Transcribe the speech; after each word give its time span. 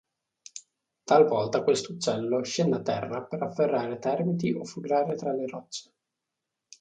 Talvolta 1.03 1.61
questo 1.61 1.91
uccello 1.91 2.43
scende 2.43 2.77
a 2.77 2.81
terra 2.81 3.21
per 3.21 3.43
afferrare 3.43 3.99
termiti 3.99 4.51
o 4.51 4.63
frugare 4.65 5.13
tra 5.15 5.31
le 5.31 5.45
rocce. 5.45 5.93